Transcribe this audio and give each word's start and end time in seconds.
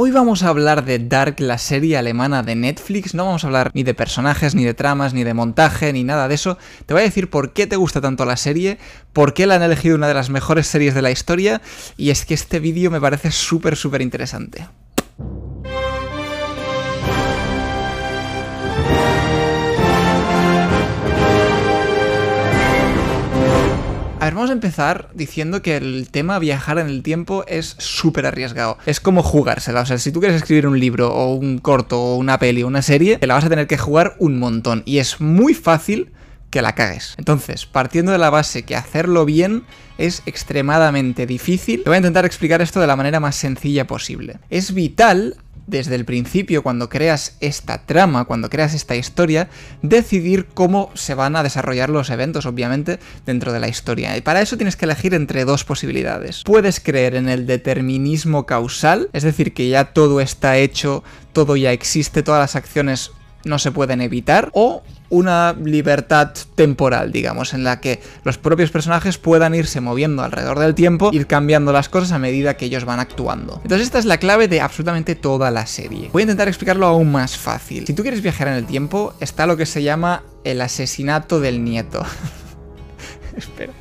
Hoy 0.00 0.12
vamos 0.12 0.44
a 0.44 0.48
hablar 0.50 0.84
de 0.84 1.00
Dark, 1.00 1.40
la 1.40 1.58
serie 1.58 1.98
alemana 1.98 2.44
de 2.44 2.54
Netflix. 2.54 3.16
No 3.16 3.24
vamos 3.24 3.42
a 3.42 3.48
hablar 3.48 3.72
ni 3.74 3.82
de 3.82 3.94
personajes, 3.94 4.54
ni 4.54 4.62
de 4.64 4.72
tramas, 4.72 5.12
ni 5.12 5.24
de 5.24 5.34
montaje, 5.34 5.92
ni 5.92 6.04
nada 6.04 6.28
de 6.28 6.36
eso. 6.36 6.56
Te 6.86 6.94
voy 6.94 7.00
a 7.00 7.06
decir 7.06 7.28
por 7.28 7.52
qué 7.52 7.66
te 7.66 7.74
gusta 7.74 8.00
tanto 8.00 8.24
la 8.24 8.36
serie, 8.36 8.78
por 9.12 9.34
qué 9.34 9.48
la 9.48 9.56
han 9.56 9.62
elegido 9.64 9.96
una 9.96 10.06
de 10.06 10.14
las 10.14 10.30
mejores 10.30 10.68
series 10.68 10.94
de 10.94 11.02
la 11.02 11.10
historia, 11.10 11.60
y 11.96 12.10
es 12.10 12.24
que 12.24 12.34
este 12.34 12.60
vídeo 12.60 12.92
me 12.92 13.00
parece 13.00 13.32
súper, 13.32 13.74
súper 13.74 14.00
interesante. 14.00 14.68
A 24.20 24.24
ver, 24.24 24.34
vamos 24.34 24.50
a 24.50 24.54
empezar 24.54 25.10
diciendo 25.14 25.62
que 25.62 25.76
el 25.76 26.08
tema 26.10 26.40
viajar 26.40 26.78
en 26.78 26.88
el 26.88 27.04
tiempo 27.04 27.44
es 27.46 27.76
súper 27.78 28.26
arriesgado. 28.26 28.76
Es 28.84 28.98
como 28.98 29.22
jugársela. 29.22 29.82
O 29.82 29.86
sea, 29.86 29.96
si 29.98 30.10
tú 30.10 30.18
quieres 30.18 30.38
escribir 30.38 30.66
un 30.66 30.80
libro 30.80 31.14
o 31.14 31.34
un 31.34 31.58
corto 31.58 32.00
o 32.00 32.16
una 32.16 32.36
peli 32.36 32.64
o 32.64 32.66
una 32.66 32.82
serie, 32.82 33.18
te 33.18 33.28
la 33.28 33.34
vas 33.34 33.44
a 33.44 33.48
tener 33.48 33.68
que 33.68 33.78
jugar 33.78 34.16
un 34.18 34.40
montón. 34.40 34.82
Y 34.86 34.98
es 34.98 35.20
muy 35.20 35.54
fácil 35.54 36.10
que 36.50 36.62
la 36.62 36.74
cagues. 36.74 37.14
Entonces, 37.16 37.66
partiendo 37.66 38.10
de 38.10 38.18
la 38.18 38.30
base 38.30 38.64
que 38.64 38.74
hacerlo 38.74 39.24
bien 39.24 39.62
es 39.98 40.22
extremadamente 40.26 41.24
difícil, 41.24 41.84
te 41.84 41.90
voy 41.90 41.94
a 41.94 41.98
intentar 41.98 42.24
explicar 42.24 42.60
esto 42.60 42.80
de 42.80 42.88
la 42.88 42.96
manera 42.96 43.20
más 43.20 43.36
sencilla 43.36 43.86
posible. 43.86 44.38
Es 44.50 44.74
vital 44.74 45.36
desde 45.68 45.94
el 45.94 46.04
principio, 46.04 46.62
cuando 46.62 46.88
creas 46.88 47.36
esta 47.40 47.82
trama, 47.86 48.24
cuando 48.24 48.50
creas 48.50 48.74
esta 48.74 48.96
historia, 48.96 49.48
decidir 49.82 50.46
cómo 50.54 50.90
se 50.94 51.14
van 51.14 51.36
a 51.36 51.42
desarrollar 51.42 51.90
los 51.90 52.10
eventos, 52.10 52.46
obviamente, 52.46 52.98
dentro 53.26 53.52
de 53.52 53.60
la 53.60 53.68
historia. 53.68 54.16
Y 54.16 54.22
para 54.22 54.40
eso 54.40 54.56
tienes 54.56 54.76
que 54.76 54.86
elegir 54.86 55.14
entre 55.14 55.44
dos 55.44 55.64
posibilidades. 55.64 56.42
Puedes 56.44 56.80
creer 56.80 57.14
en 57.14 57.28
el 57.28 57.46
determinismo 57.46 58.46
causal, 58.46 59.10
es 59.12 59.22
decir, 59.22 59.52
que 59.52 59.68
ya 59.68 59.92
todo 59.92 60.20
está 60.20 60.56
hecho, 60.56 61.04
todo 61.32 61.54
ya 61.56 61.72
existe, 61.72 62.22
todas 62.22 62.40
las 62.40 62.56
acciones 62.56 63.12
no 63.44 63.58
se 63.58 63.70
pueden 63.70 64.00
evitar, 64.00 64.50
o 64.54 64.82
una 65.10 65.56
libertad 65.62 66.32
temporal, 66.54 67.12
digamos, 67.12 67.54
en 67.54 67.64
la 67.64 67.80
que 67.80 68.00
los 68.24 68.38
propios 68.38 68.70
personajes 68.70 69.18
puedan 69.18 69.54
irse 69.54 69.80
moviendo 69.80 70.22
alrededor 70.22 70.58
del 70.58 70.74
tiempo, 70.74 71.10
ir 71.12 71.26
cambiando 71.26 71.72
las 71.72 71.88
cosas 71.88 72.12
a 72.12 72.18
medida 72.18 72.56
que 72.56 72.66
ellos 72.66 72.84
van 72.84 73.00
actuando. 73.00 73.60
Entonces 73.62 73.86
esta 73.86 73.98
es 73.98 74.04
la 74.04 74.18
clave 74.18 74.48
de 74.48 74.60
absolutamente 74.60 75.14
toda 75.14 75.50
la 75.50 75.66
serie. 75.66 76.10
Voy 76.12 76.22
a 76.22 76.24
intentar 76.24 76.48
explicarlo 76.48 76.86
aún 76.86 77.10
más 77.10 77.36
fácil. 77.36 77.86
Si 77.86 77.94
tú 77.94 78.02
quieres 78.02 78.22
viajar 78.22 78.48
en 78.48 78.54
el 78.54 78.66
tiempo, 78.66 79.14
está 79.20 79.46
lo 79.46 79.56
que 79.56 79.66
se 79.66 79.82
llama 79.82 80.22
el 80.44 80.60
asesinato 80.60 81.40
del 81.40 81.64
nieto. 81.64 82.04
Espera. 83.36 83.72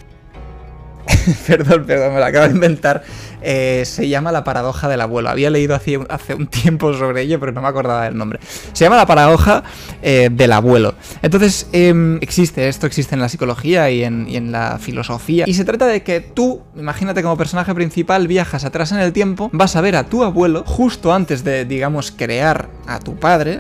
perdón, 1.48 1.86
perdón, 1.86 2.14
me 2.14 2.20
lo 2.20 2.26
acabo 2.26 2.48
de 2.48 2.54
inventar. 2.54 3.04
Eh, 3.42 3.84
se 3.86 4.08
llama 4.08 4.32
La 4.32 4.44
paradoja 4.44 4.88
del 4.88 5.02
abuelo. 5.02 5.30
Había 5.30 5.50
leído 5.50 5.76
hace, 5.76 6.00
hace, 6.10 6.34
un 6.34 6.48
tiempo 6.48 6.94
sobre 6.94 7.22
ello, 7.22 7.40
pero 7.40 7.52
no 7.52 7.62
me 7.62 7.68
acordaba 7.68 8.06
del 8.06 8.18
nombre. 8.18 8.40
Se 8.74 8.84
llama 8.84 8.98
La 8.98 9.06
paradoja 9.06 9.64
eh, 10.02 10.30
del 10.32 10.52
abuelo. 10.52 10.96
Entonces, 11.22 11.68
eh, 11.74 12.18
existe, 12.22 12.68
esto 12.68 12.88
existe 12.88 13.16
en 13.16 13.22
la 13.22 13.30
psicología 13.30 13.90
y 13.90 14.04
en, 14.04 14.28
y 14.28 14.38
en, 14.38 14.52
la 14.52 14.78
filosofía. 14.80 15.46
Y 15.48 15.54
se 15.54 15.66
trata 15.66 15.88
de 15.88 16.04
que 16.04 16.22
tú, 16.22 16.62
imagínate 16.76 17.22
como 17.22 17.38
personaje 17.38 17.74
principal, 17.76 18.28
viajas 18.28 18.64
atrás 18.66 18.92
en 18.92 19.00
el 19.00 19.14
tiempo, 19.14 19.50
vas 19.54 19.76
a 19.76 19.82
ver 19.82 19.96
a 19.96 20.06
tu 20.06 20.24
abuelo 20.24 20.64
justo 20.66 21.14
antes 21.14 21.44
de, 21.44 21.66
digamos, 21.66 22.12
crear 22.12 22.70
a 22.88 23.00
tu 23.00 23.16
padre. 23.16 23.60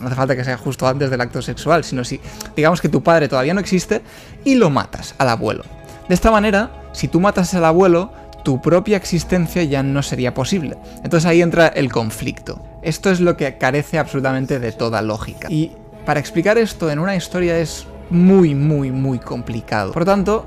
No 0.00 0.08
hace 0.08 0.16
falta 0.16 0.36
que 0.36 0.44
sea 0.44 0.56
justo 0.56 0.86
antes 0.86 1.10
del 1.10 1.20
acto 1.20 1.40
sexual, 1.40 1.84
sino 1.84 2.04
si, 2.04 2.20
digamos 2.56 2.80
que 2.80 2.88
tu 2.88 3.02
padre 3.02 3.28
todavía 3.28 3.54
no 3.54 3.60
existe, 3.60 4.02
y 4.44 4.56
lo 4.56 4.70
matas 4.70 5.14
al 5.18 5.28
abuelo. 5.28 5.64
De 6.08 6.14
esta 6.14 6.30
manera, 6.30 6.70
si 6.92 7.08
tú 7.08 7.20
matas 7.20 7.54
al 7.54 7.64
abuelo, 7.64 8.12
tu 8.44 8.60
propia 8.60 8.96
existencia 8.96 9.64
ya 9.64 9.82
no 9.82 10.02
sería 10.02 10.34
posible. 10.34 10.76
Entonces 11.02 11.26
ahí 11.26 11.42
entra 11.42 11.66
el 11.66 11.90
conflicto. 11.90 12.60
Esto 12.82 13.10
es 13.10 13.20
lo 13.20 13.36
que 13.36 13.56
carece 13.58 13.98
absolutamente 13.98 14.60
de 14.60 14.70
toda 14.70 15.02
lógica. 15.02 15.48
Y 15.50 15.72
para 16.04 16.20
explicar 16.20 16.58
esto 16.58 16.90
en 16.90 16.98
una 17.00 17.16
historia 17.16 17.58
es 17.58 17.86
muy, 18.10 18.54
muy, 18.54 18.92
muy 18.92 19.18
complicado. 19.18 19.92
Por 19.92 20.02
lo 20.02 20.06
tanto, 20.06 20.46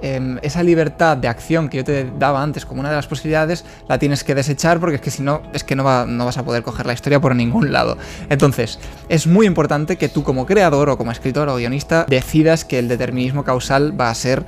eh, 0.00 0.38
esa 0.42 0.62
libertad 0.62 1.16
de 1.16 1.28
acción 1.28 1.68
que 1.68 1.78
yo 1.78 1.84
te 1.84 2.10
daba 2.18 2.42
antes 2.42 2.66
como 2.66 2.80
una 2.80 2.90
de 2.90 2.96
las 2.96 3.06
posibilidades, 3.06 3.64
la 3.88 3.98
tienes 3.98 4.24
que 4.24 4.34
desechar 4.34 4.80
porque 4.80 4.96
es 4.96 5.00
que 5.02 5.10
si 5.10 5.22
no, 5.22 5.42
es 5.52 5.64
que 5.64 5.76
no 5.76 5.84
vas 5.84 6.38
a 6.38 6.44
poder 6.44 6.62
coger 6.62 6.86
la 6.86 6.94
historia 6.94 7.20
por 7.20 7.36
ningún 7.36 7.72
lado. 7.72 7.98
Entonces, 8.30 8.78
es 9.08 9.26
muy 9.26 9.46
importante 9.46 9.96
que 9.96 10.08
tú 10.08 10.22
como 10.22 10.46
creador 10.46 10.88
o 10.88 10.98
como 10.98 11.12
escritor 11.12 11.48
o 11.48 11.56
guionista 11.56 12.06
decidas 12.08 12.64
que 12.64 12.78
el 12.78 12.88
determinismo 12.88 13.44
causal 13.44 13.98
va 13.98 14.10
a 14.10 14.14
ser 14.14 14.44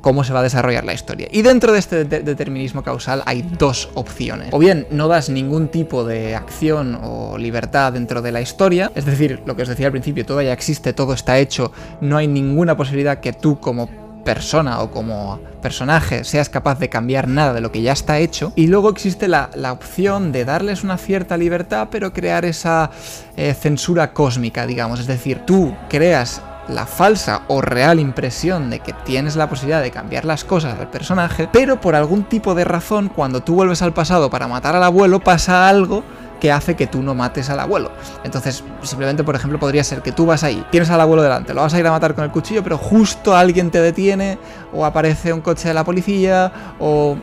cómo 0.00 0.24
se 0.24 0.32
va 0.32 0.40
a 0.40 0.42
desarrollar 0.42 0.84
la 0.84 0.94
historia. 0.94 1.28
Y 1.30 1.42
dentro 1.42 1.72
de 1.72 1.78
este 1.78 2.04
de 2.04 2.20
determinismo 2.20 2.82
causal 2.82 3.22
hay 3.26 3.42
dos 3.42 3.90
opciones. 3.94 4.48
O 4.52 4.58
bien 4.58 4.86
no 4.90 5.08
das 5.08 5.28
ningún 5.28 5.68
tipo 5.68 6.04
de 6.04 6.34
acción 6.34 6.98
o 7.02 7.38
libertad 7.38 7.92
dentro 7.92 8.22
de 8.22 8.32
la 8.32 8.40
historia, 8.40 8.92
es 8.94 9.04
decir, 9.04 9.42
lo 9.46 9.56
que 9.56 9.62
os 9.62 9.68
decía 9.68 9.86
al 9.86 9.92
principio, 9.92 10.24
todo 10.24 10.42
ya 10.42 10.52
existe, 10.52 10.92
todo 10.92 11.12
está 11.12 11.38
hecho, 11.38 11.72
no 12.00 12.16
hay 12.16 12.26
ninguna 12.26 12.76
posibilidad 12.76 13.20
que 13.20 13.32
tú 13.32 13.58
como 13.60 13.88
persona 14.24 14.82
o 14.82 14.90
como 14.90 15.40
personaje 15.62 16.22
seas 16.22 16.50
capaz 16.50 16.78
de 16.78 16.90
cambiar 16.90 17.28
nada 17.28 17.54
de 17.54 17.62
lo 17.62 17.72
que 17.72 17.80
ya 17.80 17.92
está 17.92 18.18
hecho. 18.18 18.52
Y 18.56 18.66
luego 18.66 18.90
existe 18.90 19.26
la, 19.26 19.50
la 19.54 19.72
opción 19.72 20.32
de 20.32 20.44
darles 20.44 20.84
una 20.84 20.98
cierta 20.98 21.38
libertad, 21.38 21.88
pero 21.90 22.12
crear 22.12 22.44
esa 22.44 22.90
eh, 23.36 23.54
censura 23.54 24.12
cósmica, 24.12 24.66
digamos. 24.66 25.00
Es 25.00 25.06
decir, 25.06 25.40
tú 25.46 25.74
creas 25.88 26.42
la 26.68 26.86
falsa 26.86 27.42
o 27.48 27.60
real 27.60 27.98
impresión 27.98 28.70
de 28.70 28.80
que 28.80 28.92
tienes 28.92 29.36
la 29.36 29.48
posibilidad 29.48 29.82
de 29.82 29.90
cambiar 29.90 30.24
las 30.24 30.44
cosas 30.44 30.78
del 30.78 30.88
personaje, 30.88 31.48
pero 31.52 31.80
por 31.80 31.94
algún 31.94 32.24
tipo 32.24 32.54
de 32.54 32.64
razón, 32.64 33.08
cuando 33.08 33.42
tú 33.42 33.54
vuelves 33.54 33.82
al 33.82 33.92
pasado 33.92 34.30
para 34.30 34.48
matar 34.48 34.76
al 34.76 34.82
abuelo, 34.82 35.20
pasa 35.20 35.68
algo 35.68 36.04
que 36.40 36.52
hace 36.52 36.76
que 36.76 36.86
tú 36.86 37.02
no 37.02 37.14
mates 37.14 37.50
al 37.50 37.58
abuelo. 37.60 37.90
Entonces, 38.22 38.62
simplemente, 38.82 39.24
por 39.24 39.34
ejemplo, 39.34 39.58
podría 39.58 39.82
ser 39.82 40.02
que 40.02 40.12
tú 40.12 40.26
vas 40.26 40.44
ahí, 40.44 40.64
tienes 40.70 40.90
al 40.90 41.00
abuelo 41.00 41.22
delante, 41.22 41.54
lo 41.54 41.62
vas 41.62 41.74
a 41.74 41.80
ir 41.80 41.86
a 41.86 41.90
matar 41.90 42.14
con 42.14 42.24
el 42.24 42.30
cuchillo, 42.30 42.62
pero 42.62 42.78
justo 42.78 43.34
alguien 43.34 43.70
te 43.70 43.80
detiene, 43.80 44.38
o 44.72 44.84
aparece 44.84 45.32
un 45.32 45.40
coche 45.40 45.68
de 45.68 45.74
la 45.74 45.84
policía, 45.84 46.52
o 46.78 47.16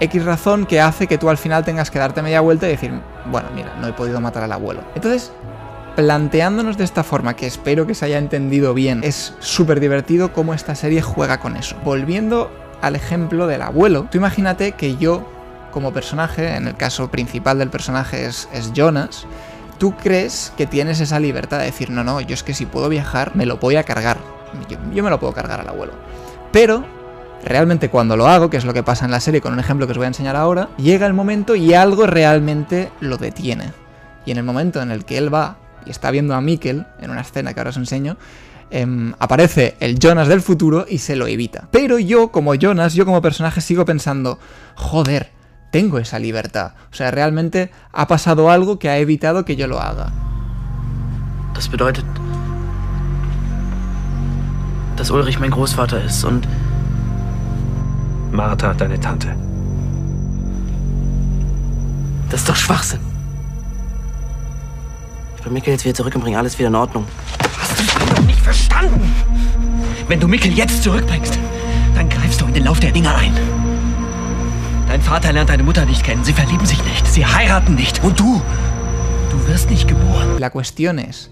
X 0.00 0.24
razón 0.24 0.66
que 0.66 0.80
hace 0.80 1.06
que 1.06 1.18
tú 1.18 1.28
al 1.28 1.38
final 1.38 1.64
tengas 1.64 1.90
que 1.90 1.98
darte 1.98 2.22
media 2.22 2.40
vuelta 2.40 2.66
y 2.66 2.70
decir, 2.70 2.92
bueno, 3.30 3.48
mira, 3.54 3.74
no 3.80 3.86
he 3.86 3.92
podido 3.92 4.20
matar 4.20 4.44
al 4.44 4.52
abuelo. 4.52 4.80
Entonces, 4.94 5.32
planteándonos 5.96 6.76
de 6.76 6.84
esta 6.84 7.04
forma, 7.04 7.36
que 7.36 7.46
espero 7.46 7.86
que 7.86 7.94
se 7.94 8.04
haya 8.06 8.18
entendido 8.18 8.74
bien, 8.74 9.00
es 9.04 9.34
súper 9.38 9.80
divertido 9.80 10.32
cómo 10.32 10.54
esta 10.54 10.74
serie 10.74 11.02
juega 11.02 11.38
con 11.38 11.56
eso. 11.56 11.76
Volviendo 11.84 12.50
al 12.82 12.96
ejemplo 12.96 13.46
del 13.46 13.62
abuelo, 13.62 14.08
tú 14.10 14.18
imagínate 14.18 14.72
que 14.72 14.96
yo, 14.96 15.26
como 15.70 15.92
personaje, 15.92 16.56
en 16.56 16.66
el 16.66 16.76
caso 16.76 17.10
principal 17.10 17.58
del 17.58 17.70
personaje 17.70 18.26
es, 18.26 18.48
Jonas, 18.74 19.26
tú 19.78 19.94
crees 19.96 20.52
que 20.56 20.66
tienes 20.66 21.00
esa 21.00 21.20
libertad 21.20 21.58
de 21.58 21.66
decir, 21.66 21.90
no, 21.90 22.04
no, 22.04 22.20
yo 22.20 22.34
es 22.34 22.42
que 22.42 22.54
si 22.54 22.66
puedo 22.66 22.88
viajar, 22.88 23.34
me 23.34 23.46
lo 23.46 23.58
voy 23.58 23.76
a 23.76 23.84
cargar. 23.84 24.18
Yo, 24.68 24.78
yo 24.92 25.02
me 25.02 25.10
lo 25.10 25.18
puedo 25.20 25.32
cargar 25.32 25.60
al 25.60 25.68
abuelo. 25.68 25.92
Pero 26.52 26.84
realmente 27.44 27.88
cuando 27.88 28.16
lo 28.16 28.26
hago, 28.26 28.50
que 28.50 28.56
es 28.56 28.64
lo 28.64 28.72
que 28.72 28.82
pasa 28.82 29.04
en 29.04 29.10
la 29.10 29.20
serie 29.20 29.40
con 29.40 29.52
un 29.52 29.60
ejemplo 29.60 29.86
que 29.86 29.92
os 29.92 29.98
voy 29.98 30.04
a 30.04 30.08
enseñar 30.08 30.36
ahora, 30.36 30.68
llega 30.76 31.06
el 31.06 31.14
momento 31.14 31.54
y 31.54 31.74
algo 31.74 32.06
realmente 32.06 32.90
lo 33.00 33.16
detiene. 33.16 33.72
Y 34.26 34.30
en 34.30 34.38
el 34.38 34.44
momento 34.44 34.80
en 34.80 34.90
el 34.90 35.04
que 35.04 35.18
él 35.18 35.32
va 35.32 35.56
y 35.86 35.90
está 35.90 36.10
viendo 36.10 36.34
a 36.34 36.40
Mikkel 36.40 36.86
en 37.00 37.10
una 37.10 37.20
escena 37.20 37.54
que 37.54 37.60
ahora 37.60 37.70
os 37.70 37.76
enseño, 37.76 38.16
eh, 38.70 39.12
aparece 39.18 39.76
el 39.80 39.98
Jonas 39.98 40.28
del 40.28 40.40
futuro 40.40 40.86
y 40.88 40.98
se 40.98 41.16
lo 41.16 41.26
evita. 41.26 41.68
Pero 41.70 41.98
yo, 41.98 42.28
como 42.28 42.54
Jonas, 42.54 42.94
yo 42.94 43.04
como 43.04 43.22
personaje 43.22 43.60
sigo 43.60 43.84
pensando, 43.84 44.38
joder, 44.74 45.30
tengo 45.70 45.98
esa 45.98 46.18
libertad. 46.18 46.72
O 46.92 46.94
sea, 46.94 47.10
realmente 47.10 47.70
ha 47.92 48.06
pasado 48.06 48.50
algo 48.50 48.78
que 48.78 48.88
ha 48.88 48.98
evitado 48.98 49.44
que 49.44 49.56
yo 49.56 49.66
lo 49.66 49.80
haga. 49.80 50.12
Das 51.54 51.68
bedeutet, 51.68 52.04
dass 54.96 55.10
Ulrich 55.10 55.38
mein 55.38 55.50
Großvater 55.50 56.04
ist 56.04 56.24
und 56.24 56.46
Martha 58.32 58.74
deine 58.74 58.98
Tante. 58.98 59.36
Das 62.30 62.40
ist 62.40 62.48
doch 62.48 62.56
Schwachsinn. 62.56 63.13
Ich 65.44 65.46
bring 65.46 65.56
Mikkel 65.56 65.74
jetzt 65.74 65.84
wieder 65.84 65.94
zurück 65.94 66.14
und 66.14 66.22
bringe 66.22 66.38
alles 66.38 66.58
wieder 66.58 66.68
in 66.68 66.74
Ordnung. 66.74 67.04
Hast 67.58 67.78
du 67.78 67.84
das 67.84 68.18
noch 68.18 68.26
nicht 68.26 68.40
verstanden? 68.40 69.14
Wenn 70.08 70.18
du 70.18 70.26
Mikkel 70.26 70.50
jetzt 70.50 70.82
zurückbringst, 70.82 71.38
dann 71.94 72.08
greifst 72.08 72.40
du 72.40 72.46
in 72.46 72.54
den 72.54 72.64
Lauf 72.64 72.80
der 72.80 72.92
Dinge 72.92 73.14
ein. 73.14 73.34
Dein 74.88 75.02
Vater 75.02 75.34
lernt 75.34 75.50
deine 75.50 75.62
Mutter 75.62 75.84
nicht 75.84 76.02
kennen. 76.02 76.24
Sie 76.24 76.32
verlieben 76.32 76.64
sich 76.64 76.82
nicht. 76.84 77.06
Sie 77.06 77.26
heiraten 77.26 77.74
nicht. 77.74 78.02
Und 78.02 78.18
du, 78.18 78.40
du 79.30 79.46
wirst 79.46 79.68
nicht 79.68 79.86
geboren. 79.86 80.38
La 80.38 80.48
cuestión 80.48 80.98
es, 80.98 81.28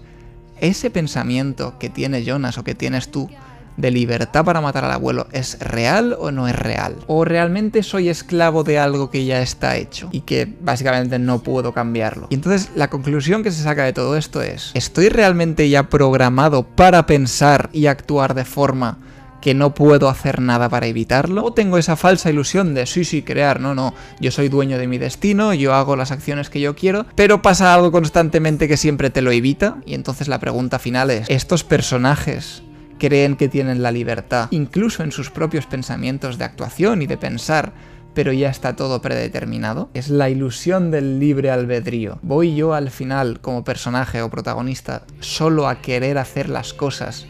ese 0.61 0.91
pensamiento 0.91 1.73
que 1.79 1.89
tiene 1.89 2.21
Jonas 2.21 2.59
o 2.59 2.63
que 2.63 2.75
tienes 2.75 3.09
tú 3.09 3.31
de 3.77 3.91
libertad 3.91 4.45
para 4.45 4.61
matar 4.61 4.85
al 4.85 4.91
abuelo 4.91 5.27
es 5.31 5.59
real 5.59 6.15
o 6.19 6.31
no 6.31 6.47
es 6.47 6.55
real? 6.55 6.97
¿O 7.07 7.25
realmente 7.25 7.83
soy 7.83 8.09
esclavo 8.09 8.63
de 8.63 8.79
algo 8.79 9.09
que 9.09 9.25
ya 9.25 9.41
está 9.41 9.77
hecho 9.77 10.09
y 10.11 10.21
que 10.21 10.51
básicamente 10.61 11.19
no 11.19 11.39
puedo 11.39 11.73
cambiarlo? 11.73 12.27
Y 12.29 12.35
entonces 12.35 12.71
la 12.75 12.89
conclusión 12.89 13.43
que 13.43 13.51
se 13.51 13.63
saca 13.63 13.83
de 13.83 13.93
todo 13.93 14.17
esto 14.17 14.41
es, 14.41 14.71
¿estoy 14.73 15.09
realmente 15.09 15.69
ya 15.69 15.83
programado 15.89 16.63
para 16.63 17.05
pensar 17.05 17.69
y 17.73 17.87
actuar 17.87 18.33
de 18.33 18.45
forma 18.45 18.97
que 19.43 19.53
no 19.53 19.73
puedo 19.75 20.07
hacer 20.07 20.39
nada 20.39 20.69
para 20.69 20.87
evitarlo, 20.87 21.43
o 21.43 21.51
tengo 21.51 21.77
esa 21.77 21.97
falsa 21.97 22.29
ilusión 22.29 22.73
de 22.73 22.85
sí, 22.85 23.03
sí, 23.03 23.23
crear, 23.23 23.59
no, 23.59 23.75
no, 23.75 23.93
yo 24.21 24.31
soy 24.31 24.47
dueño 24.47 24.77
de 24.77 24.87
mi 24.87 24.97
destino, 24.97 25.53
yo 25.53 25.73
hago 25.73 25.97
las 25.97 26.11
acciones 26.11 26.49
que 26.49 26.61
yo 26.61 26.77
quiero, 26.77 27.05
pero 27.15 27.41
pasa 27.41 27.73
algo 27.73 27.91
constantemente 27.91 28.69
que 28.69 28.77
siempre 28.77 29.09
te 29.09 29.21
lo 29.21 29.33
evita, 29.33 29.79
y 29.85 29.95
entonces 29.95 30.29
la 30.29 30.39
pregunta 30.39 30.79
final 30.79 31.11
es, 31.11 31.29
¿estos 31.29 31.65
personajes 31.65 32.63
creen 33.03 33.35
que 33.35 33.49
tienen 33.49 33.83
la 33.83 33.91
libertad, 33.91 34.47
incluso 34.51 35.03
en 35.03 35.11
sus 35.11 35.29
propios 35.29 35.65
pensamientos 35.65 36.37
de 36.37 36.45
actuación 36.45 37.01
y 37.01 37.05
de 37.05 37.17
pensar, 37.17 37.73
pero 38.13 38.31
ya 38.31 38.49
está 38.49 38.77
todo 38.77 39.01
predeterminado. 39.01 39.89
Es 39.93 40.07
la 40.07 40.29
ilusión 40.29 40.89
del 40.89 41.19
libre 41.19 41.51
albedrío. 41.51 42.19
Voy 42.21 42.55
yo 42.55 42.73
al 42.73 42.91
final 42.91 43.41
como 43.41 43.65
personaje 43.65 44.21
o 44.21 44.29
protagonista 44.29 45.03
solo 45.19 45.67
a 45.67 45.81
querer 45.81 46.17
hacer 46.17 46.47
las 46.47 46.73
cosas 46.73 47.27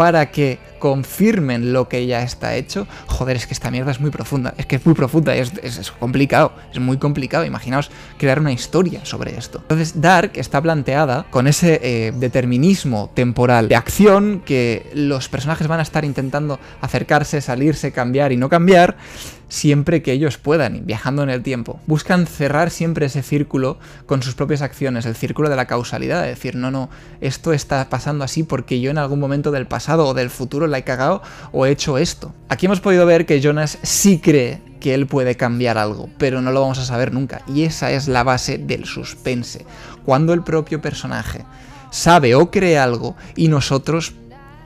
para 0.00 0.30
que 0.30 0.58
confirmen 0.78 1.74
lo 1.74 1.86
que 1.86 2.06
ya 2.06 2.22
está 2.22 2.56
hecho. 2.56 2.86
Joder, 3.06 3.36
es 3.36 3.46
que 3.46 3.52
esta 3.52 3.70
mierda 3.70 3.90
es 3.90 4.00
muy 4.00 4.10
profunda. 4.10 4.54
Es 4.56 4.64
que 4.64 4.76
es 4.76 4.86
muy 4.86 4.94
profunda, 4.94 5.34
es, 5.34 5.52
es, 5.62 5.90
complicado. 5.90 6.54
Es 6.72 6.80
muy 6.80 6.96
complicado. 6.96 7.44
Imaginaos 7.44 7.90
crear 8.16 8.40
una 8.40 8.50
historia 8.50 9.04
sobre 9.04 9.36
esto. 9.36 9.58
Entonces, 9.58 10.00
Dark 10.00 10.32
está 10.36 10.62
planteada 10.62 11.26
con 11.28 11.46
ese 11.46 11.80
eh, 11.82 12.12
determinismo 12.16 13.10
temporal 13.12 13.68
de 13.68 13.76
acción 13.76 14.40
que 14.42 14.90
los 14.94 15.28
personajes 15.28 15.68
van 15.68 15.80
a 15.80 15.82
estar 15.82 16.06
intentando 16.06 16.58
acercarse, 16.80 17.42
salirse, 17.42 17.92
cambiar 17.92 18.32
y 18.32 18.38
no 18.38 18.48
cambiar 18.48 18.96
siempre 19.50 20.00
que 20.00 20.12
ellos 20.12 20.38
puedan, 20.38 20.86
viajando 20.86 21.22
en 21.22 21.28
el 21.28 21.42
tiempo. 21.42 21.80
Buscan 21.86 22.26
cerrar 22.26 22.70
siempre 22.70 23.06
ese 23.06 23.22
círculo 23.22 23.78
con 24.06 24.22
sus 24.22 24.34
propias 24.34 24.62
acciones, 24.62 25.04
el 25.04 25.16
círculo 25.16 25.50
de 25.50 25.56
la 25.56 25.66
causalidad, 25.66 26.22
de 26.22 26.28
decir, 26.28 26.54
no, 26.54 26.70
no, 26.70 26.88
esto 27.20 27.52
está 27.52 27.90
pasando 27.90 28.24
así 28.24 28.44
porque 28.44 28.80
yo 28.80 28.90
en 28.90 28.98
algún 28.98 29.18
momento 29.18 29.50
del 29.50 29.66
pasado 29.66 29.89
o 29.98 30.14
del 30.14 30.30
futuro 30.30 30.66
la 30.66 30.78
he 30.78 30.84
cagado 30.84 31.22
o 31.52 31.66
he 31.66 31.70
hecho 31.70 31.98
esto. 31.98 32.32
Aquí 32.48 32.66
hemos 32.66 32.80
podido 32.80 33.06
ver 33.06 33.26
que 33.26 33.40
Jonas 33.40 33.78
sí 33.82 34.18
cree 34.18 34.62
que 34.80 34.94
él 34.94 35.06
puede 35.06 35.36
cambiar 35.36 35.78
algo, 35.78 36.08
pero 36.18 36.40
no 36.40 36.52
lo 36.52 36.60
vamos 36.60 36.78
a 36.78 36.84
saber 36.84 37.12
nunca. 37.12 37.42
Y 37.46 37.64
esa 37.64 37.90
es 37.90 38.08
la 38.08 38.22
base 38.22 38.58
del 38.58 38.84
suspense. 38.84 39.66
Cuando 40.04 40.32
el 40.32 40.42
propio 40.42 40.80
personaje 40.80 41.44
sabe 41.90 42.34
o 42.34 42.50
cree 42.50 42.78
algo 42.78 43.16
y 43.36 43.48
nosotros 43.48 44.14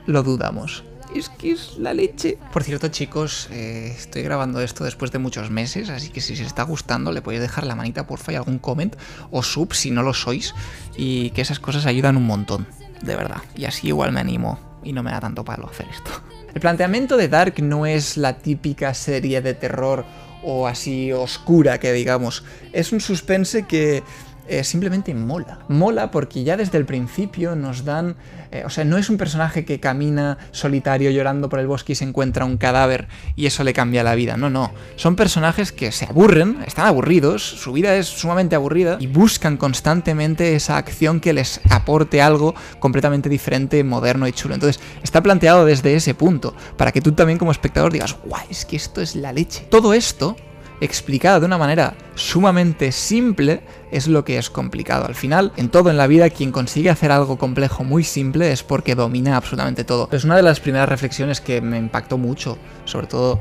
lo 0.06 0.22
dudamos 0.22 0.84
es 1.14 1.28
que 1.28 1.52
es 1.52 1.78
la 1.78 1.94
leche. 1.94 2.38
Por 2.52 2.64
cierto, 2.64 2.88
chicos, 2.88 3.48
eh, 3.50 3.94
estoy 3.96 4.22
grabando 4.22 4.60
esto 4.60 4.84
después 4.84 5.12
de 5.12 5.18
muchos 5.18 5.50
meses, 5.50 5.88
así 5.88 6.10
que 6.10 6.20
si 6.20 6.34
os 6.34 6.40
está 6.40 6.64
gustando, 6.64 7.12
le 7.12 7.22
podéis 7.22 7.40
dejar 7.40 7.64
la 7.64 7.76
manita, 7.76 8.06
porfa, 8.06 8.32
y 8.32 8.34
algún 8.36 8.58
comment 8.58 8.96
o 9.30 9.42
sub 9.42 9.74
si 9.74 9.90
no 9.90 10.02
lo 10.02 10.12
sois, 10.12 10.54
y 10.96 11.30
que 11.30 11.42
esas 11.42 11.60
cosas 11.60 11.86
ayudan 11.86 12.16
un 12.16 12.26
montón, 12.26 12.66
de 13.02 13.16
verdad. 13.16 13.42
Y 13.56 13.64
así 13.64 13.88
igual 13.88 14.12
me 14.12 14.20
animo 14.20 14.58
y 14.84 14.92
no 14.92 15.02
me 15.02 15.10
da 15.10 15.20
tanto 15.20 15.44
palo 15.44 15.68
hacer 15.68 15.86
esto. 15.90 16.10
El 16.54 16.60
planteamiento 16.60 17.16
de 17.16 17.28
Dark 17.28 17.54
no 17.62 17.86
es 17.86 18.16
la 18.16 18.38
típica 18.38 18.94
serie 18.94 19.40
de 19.40 19.54
terror 19.54 20.04
o 20.42 20.66
así 20.66 21.12
oscura 21.12 21.80
que 21.80 21.92
digamos. 21.92 22.44
Es 22.72 22.92
un 22.92 23.00
suspense 23.00 23.64
que 23.64 24.02
eh, 24.46 24.64
simplemente 24.64 25.14
mola. 25.14 25.60
Mola 25.68 26.10
porque 26.10 26.44
ya 26.44 26.56
desde 26.56 26.78
el 26.78 26.84
principio 26.84 27.56
nos 27.56 27.84
dan... 27.84 28.16
Eh, 28.50 28.62
o 28.64 28.70
sea, 28.70 28.84
no 28.84 28.98
es 28.98 29.10
un 29.10 29.16
personaje 29.16 29.64
que 29.64 29.80
camina 29.80 30.38
solitario 30.52 31.10
llorando 31.10 31.48
por 31.48 31.58
el 31.58 31.66
bosque 31.66 31.92
y 31.92 31.96
se 31.96 32.04
encuentra 32.04 32.44
un 32.44 32.56
cadáver 32.56 33.08
y 33.36 33.46
eso 33.46 33.64
le 33.64 33.72
cambia 33.72 34.04
la 34.04 34.14
vida. 34.14 34.36
No, 34.36 34.50
no. 34.50 34.72
Son 34.96 35.16
personajes 35.16 35.72
que 35.72 35.90
se 35.92 36.04
aburren, 36.04 36.58
están 36.66 36.86
aburridos, 36.86 37.42
su 37.42 37.72
vida 37.72 37.96
es 37.96 38.06
sumamente 38.06 38.54
aburrida 38.54 38.96
y 39.00 39.06
buscan 39.06 39.56
constantemente 39.56 40.54
esa 40.54 40.76
acción 40.76 41.20
que 41.20 41.32
les 41.32 41.60
aporte 41.70 42.22
algo 42.22 42.54
completamente 42.78 43.28
diferente, 43.28 43.82
moderno 43.82 44.28
y 44.28 44.32
chulo. 44.32 44.54
Entonces, 44.54 44.80
está 45.02 45.22
planteado 45.22 45.64
desde 45.64 45.94
ese 45.94 46.14
punto, 46.14 46.54
para 46.76 46.92
que 46.92 47.00
tú 47.00 47.12
también 47.12 47.38
como 47.38 47.50
espectador 47.50 47.92
digas, 47.92 48.16
guay, 48.24 48.46
es 48.50 48.64
que 48.64 48.76
esto 48.76 49.00
es 49.00 49.16
la 49.16 49.32
leche. 49.32 49.66
Todo 49.70 49.94
esto 49.94 50.36
explicada 50.80 51.40
de 51.40 51.46
una 51.46 51.58
manera 51.58 51.94
sumamente 52.14 52.92
simple 52.92 53.62
es 53.90 54.08
lo 54.08 54.24
que 54.24 54.38
es 54.38 54.50
complicado. 54.50 55.06
Al 55.06 55.14
final, 55.14 55.52
en 55.56 55.68
todo 55.68 55.90
en 55.90 55.96
la 55.96 56.06
vida, 56.06 56.30
quien 56.30 56.52
consigue 56.52 56.90
hacer 56.90 57.12
algo 57.12 57.38
complejo 57.38 57.84
muy 57.84 58.04
simple 58.04 58.52
es 58.52 58.62
porque 58.62 58.94
domina 58.94 59.36
absolutamente 59.36 59.84
todo. 59.84 60.08
Es 60.12 60.24
una 60.24 60.36
de 60.36 60.42
las 60.42 60.60
primeras 60.60 60.88
reflexiones 60.88 61.40
que 61.40 61.60
me 61.60 61.78
impactó 61.78 62.18
mucho, 62.18 62.58
sobre 62.84 63.06
todo 63.06 63.40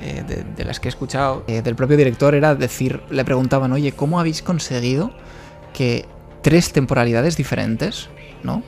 eh, 0.00 0.44
de, 0.56 0.64
las 0.64 0.80
que 0.80 0.88
he 0.88 0.90
escuchado 0.90 1.44
eh, 1.46 1.62
del 1.62 1.76
propio 1.76 1.96
director, 1.96 2.34
era 2.34 2.54
decir, 2.54 3.00
le 3.10 3.24
preguntaban, 3.24 3.72
oye, 3.72 3.92
¿cómo 3.92 4.18
habéis 4.18 4.42
conseguido 4.42 5.12
que 5.72 6.06
tres 6.42 6.72
temporalidades 6.72 7.36
diferentes, 7.36 8.08
¿no? 8.42 8.62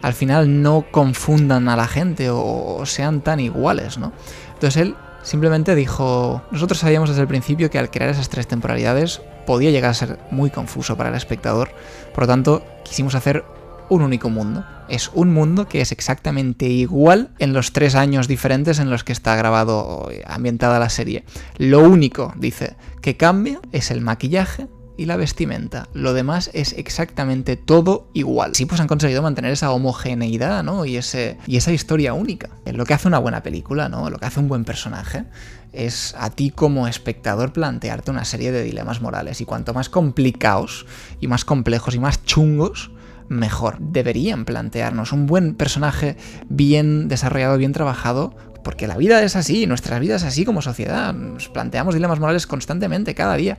Al 0.00 0.14
final 0.14 0.62
no 0.62 0.86
confundan 0.90 1.68
a 1.68 1.76
la 1.76 1.88
gente 1.88 2.30
o 2.30 2.86
sean 2.86 3.20
tan 3.20 3.40
iguales, 3.40 3.98
¿no? 3.98 4.12
Entonces 4.54 4.82
él 4.82 4.94
Simplemente 5.28 5.74
dijo, 5.74 6.40
nosotros 6.50 6.78
sabíamos 6.78 7.10
desde 7.10 7.20
el 7.20 7.28
principio 7.28 7.68
que 7.68 7.78
al 7.78 7.90
crear 7.90 8.08
esas 8.08 8.30
tres 8.30 8.46
temporalidades 8.46 9.20
podía 9.44 9.70
llegar 9.70 9.90
a 9.90 9.94
ser 9.94 10.18
muy 10.30 10.48
confuso 10.48 10.96
para 10.96 11.10
el 11.10 11.16
espectador, 11.16 11.68
por 12.14 12.22
lo 12.22 12.28
tanto 12.28 12.62
quisimos 12.82 13.14
hacer 13.14 13.44
un 13.90 14.00
único 14.00 14.30
mundo. 14.30 14.64
Es 14.88 15.10
un 15.12 15.34
mundo 15.34 15.68
que 15.68 15.82
es 15.82 15.92
exactamente 15.92 16.64
igual 16.64 17.28
en 17.38 17.52
los 17.52 17.74
tres 17.74 17.94
años 17.94 18.26
diferentes 18.26 18.78
en 18.78 18.88
los 18.88 19.04
que 19.04 19.12
está 19.12 19.36
grabado, 19.36 20.08
ambientada 20.26 20.78
la 20.78 20.88
serie. 20.88 21.24
Lo 21.58 21.80
único, 21.80 22.32
dice, 22.38 22.76
que 23.02 23.18
cambia 23.18 23.60
es 23.70 23.90
el 23.90 24.00
maquillaje 24.00 24.66
y 24.98 25.06
la 25.06 25.16
vestimenta. 25.16 25.88
Lo 25.94 26.12
demás 26.12 26.50
es 26.52 26.74
exactamente 26.74 27.56
todo 27.56 28.10
igual. 28.12 28.54
Sí, 28.54 28.66
pues 28.66 28.80
han 28.80 28.88
conseguido 28.88 29.22
mantener 29.22 29.52
esa 29.52 29.70
homogeneidad, 29.70 30.62
¿no? 30.64 30.84
Y, 30.84 30.96
ese, 30.96 31.38
y 31.46 31.56
esa 31.56 31.72
historia 31.72 32.12
única. 32.12 32.50
Lo 32.66 32.84
que 32.84 32.94
hace 32.94 33.08
una 33.08 33.20
buena 33.20 33.42
película, 33.42 33.88
¿no? 33.88 34.10
Lo 34.10 34.18
que 34.18 34.26
hace 34.26 34.40
un 34.40 34.48
buen 34.48 34.64
personaje 34.64 35.24
es 35.72 36.14
a 36.18 36.30
ti 36.30 36.50
como 36.50 36.88
espectador 36.88 37.52
plantearte 37.52 38.10
una 38.10 38.24
serie 38.24 38.50
de 38.50 38.64
dilemas 38.64 39.00
morales. 39.00 39.40
Y 39.40 39.44
cuanto 39.44 39.72
más 39.72 39.88
complicados 39.88 40.84
y 41.20 41.28
más 41.28 41.44
complejos 41.44 41.94
y 41.94 42.00
más 42.00 42.24
chungos, 42.24 42.90
mejor. 43.28 43.76
Deberían 43.78 44.44
plantearnos 44.44 45.12
un 45.12 45.26
buen 45.26 45.54
personaje 45.54 46.16
bien 46.48 47.06
desarrollado, 47.06 47.56
bien 47.56 47.72
trabajado, 47.72 48.34
porque 48.68 48.86
la 48.86 48.98
vida 48.98 49.22
es 49.22 49.34
así, 49.34 49.66
nuestra 49.66 49.98
vida 49.98 50.16
es 50.16 50.24
así 50.24 50.44
como 50.44 50.60
sociedad. 50.60 51.14
Nos 51.14 51.48
planteamos 51.48 51.94
dilemas 51.94 52.20
morales 52.20 52.46
constantemente, 52.46 53.14
cada 53.14 53.34
día. 53.34 53.56